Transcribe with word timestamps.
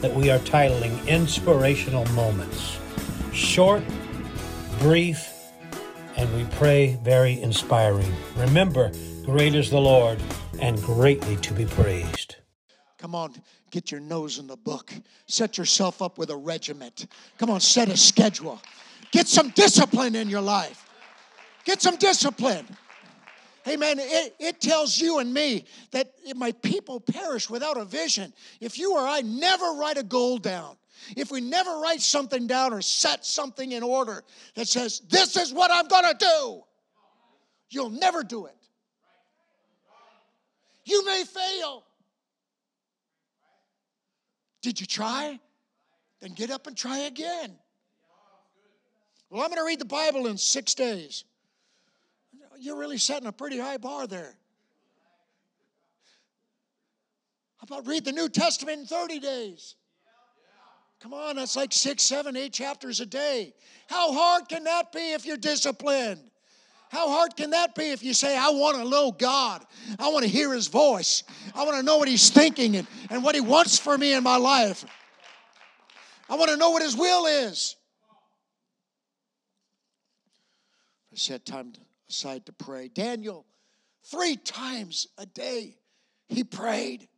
that 0.00 0.14
we 0.14 0.30
are 0.30 0.38
titling 0.40 1.06
Inspirational 1.06 2.04
Moments. 2.12 2.78
Short, 3.32 3.82
brief, 4.80 5.32
and 6.16 6.32
we 6.36 6.44
pray 6.56 6.98
very 7.02 7.40
inspiring. 7.40 8.12
Remember, 8.36 8.92
great 9.24 9.54
is 9.54 9.70
the 9.70 9.80
Lord 9.80 10.20
and 10.60 10.80
greatly 10.82 11.36
to 11.36 11.52
be 11.52 11.64
praised. 11.64 12.36
Come 12.98 13.14
on, 13.14 13.34
get 13.70 13.90
your 13.90 14.00
nose 14.00 14.38
in 14.38 14.46
the 14.46 14.56
book. 14.56 14.92
Set 15.26 15.58
yourself 15.58 16.02
up 16.02 16.18
with 16.18 16.30
a 16.30 16.36
regiment. 16.36 17.06
Come 17.38 17.50
on, 17.50 17.60
set 17.60 17.88
a 17.88 17.96
schedule. 17.96 18.60
Get 19.10 19.28
some 19.28 19.50
discipline 19.50 20.14
in 20.14 20.28
your 20.28 20.40
life. 20.40 20.84
Get 21.64 21.80
some 21.80 21.96
discipline. 21.96 22.66
Amen. 23.68 23.98
It, 24.00 24.34
it 24.38 24.60
tells 24.60 24.98
you 24.98 25.18
and 25.18 25.32
me 25.32 25.66
that 25.90 26.12
my 26.36 26.52
people 26.52 27.00
perish 27.00 27.50
without 27.50 27.76
a 27.76 27.84
vision. 27.84 28.32
If 28.60 28.78
you 28.78 28.94
or 28.94 29.06
I 29.06 29.20
never 29.20 29.72
write 29.72 29.98
a 29.98 30.02
goal 30.02 30.38
down, 30.38 30.76
if 31.16 31.30
we 31.30 31.40
never 31.40 31.78
write 31.78 32.00
something 32.00 32.46
down 32.46 32.72
or 32.72 32.80
set 32.80 33.24
something 33.24 33.72
in 33.72 33.82
order 33.82 34.24
that 34.54 34.68
says, 34.68 35.00
This 35.08 35.36
is 35.36 35.52
what 35.52 35.70
I'm 35.70 35.86
going 35.86 36.04
to 36.04 36.16
do, 36.18 36.62
you'll 37.70 37.90
never 37.90 38.22
do 38.22 38.46
it. 38.46 38.54
You 40.84 41.04
may 41.04 41.24
fail. 41.24 41.84
Did 44.62 44.80
you 44.80 44.86
try? 44.86 45.38
Then 46.20 46.32
get 46.32 46.50
up 46.50 46.66
and 46.66 46.76
try 46.76 47.00
again. 47.00 47.54
Well, 49.30 49.42
I'm 49.42 49.50
going 49.50 49.60
to 49.60 49.66
read 49.66 49.78
the 49.78 49.84
Bible 49.84 50.26
in 50.26 50.38
six 50.38 50.74
days 50.74 51.24
you're 52.60 52.76
really 52.76 52.98
setting 52.98 53.26
a 53.26 53.32
pretty 53.32 53.58
high 53.58 53.76
bar 53.76 54.06
there. 54.06 54.34
How 57.58 57.64
about 57.64 57.86
read 57.86 58.04
the 58.04 58.12
New 58.12 58.28
Testament 58.28 58.80
in 58.80 58.86
30 58.86 59.18
days? 59.18 59.74
Come 61.00 61.14
on, 61.14 61.36
that's 61.36 61.56
like 61.56 61.72
six, 61.72 62.02
seven, 62.02 62.36
eight 62.36 62.52
chapters 62.52 63.00
a 63.00 63.06
day. 63.06 63.54
How 63.88 64.12
hard 64.12 64.48
can 64.48 64.64
that 64.64 64.92
be 64.92 65.12
if 65.12 65.24
you're 65.24 65.36
disciplined? 65.36 66.20
How 66.90 67.08
hard 67.08 67.36
can 67.36 67.50
that 67.50 67.74
be 67.74 67.90
if 67.90 68.02
you 68.02 68.14
say, 68.14 68.36
I 68.36 68.48
want 68.48 68.78
to 68.78 68.88
know 68.88 69.12
God? 69.12 69.64
I 69.98 70.08
want 70.08 70.24
to 70.24 70.30
hear 70.30 70.52
His 70.52 70.68
voice. 70.68 71.22
I 71.54 71.64
want 71.64 71.76
to 71.76 71.82
know 71.82 71.98
what 71.98 72.08
He's 72.08 72.30
thinking 72.30 72.76
and, 72.76 72.86
and 73.10 73.22
what 73.22 73.34
He 73.34 73.40
wants 73.40 73.78
for 73.78 73.96
me 73.96 74.14
in 74.14 74.22
my 74.22 74.36
life. 74.36 74.84
I 76.28 76.36
want 76.36 76.50
to 76.50 76.56
know 76.56 76.70
what 76.70 76.82
His 76.82 76.96
will 76.96 77.26
is. 77.26 77.76
I 81.12 81.16
set 81.16 81.44
time 81.44 81.72
to 81.72 81.80
aside 82.08 82.46
to 82.46 82.52
pray. 82.52 82.88
Daniel, 82.88 83.46
three 84.04 84.36
times 84.36 85.06
a 85.18 85.26
day, 85.26 85.76
he 86.28 86.44
prayed. 86.44 87.08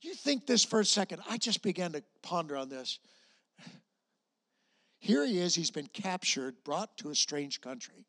You 0.00 0.14
think 0.14 0.46
this 0.46 0.64
for 0.64 0.80
a 0.80 0.84
second. 0.84 1.22
I 1.28 1.38
just 1.38 1.62
began 1.62 1.92
to 1.92 2.02
ponder 2.22 2.56
on 2.56 2.68
this. 2.68 2.98
Here 5.00 5.24
he 5.24 5.38
is, 5.38 5.54
he's 5.54 5.70
been 5.70 5.88
captured, 5.88 6.56
brought 6.64 6.96
to 6.98 7.10
a 7.10 7.14
strange 7.14 7.60
country. 7.60 8.06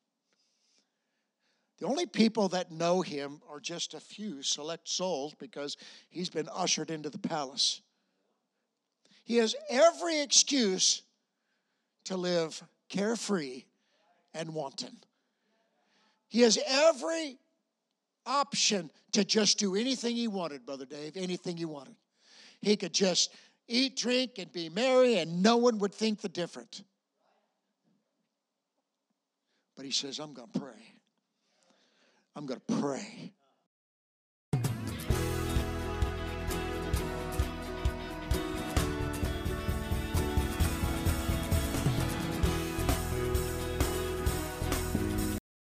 The 1.80 1.86
only 1.86 2.06
people 2.06 2.50
that 2.50 2.72
know 2.72 3.02
him 3.02 3.42
are 3.50 3.60
just 3.60 3.94
a 3.94 4.00
few 4.00 4.42
select 4.44 4.90
souls 4.90 5.34
because 5.40 5.78
he's 6.10 6.30
been 6.30 6.50
ushered 6.54 6.92
into 6.92 7.10
the 7.10 7.20
palace. 7.20 7.82
He 9.24 9.38
has 9.38 9.56
every 9.70 10.20
excuse 10.20 11.04
to 12.06 12.18
live 12.18 12.62
carefree 12.90 13.64
and 14.34 14.54
wanton. 14.54 14.98
He 16.30 16.42
has 16.42 16.58
every 16.68 17.38
option 18.26 18.90
to 19.14 19.24
just 19.24 19.58
do 19.58 19.76
anything 19.76 20.16
he 20.16 20.28
wanted, 20.28 20.66
Brother 20.66 20.86
Dave, 20.86 21.18
anything 21.18 21.58
he 21.58 21.66
wanted. 21.66 21.96
He 22.62 22.76
could 22.76 22.94
just 22.94 23.34
eat, 23.68 23.96
drink, 23.98 24.38
and 24.38 24.52
be 24.52 24.70
merry, 24.70 25.18
and 25.18 25.42
no 25.42 25.58
one 25.58 25.80
would 25.80 25.94
think 25.94 26.22
the 26.22 26.30
different. 26.30 26.84
But 29.76 29.86
he 29.86 29.92
says, 29.92 30.20
I'm 30.20 30.34
going 30.34 30.50
to 30.52 30.60
pray. 30.60 30.94
I'm 32.36 32.46
going 32.46 32.62
to 32.68 32.76
pray. 32.80 33.34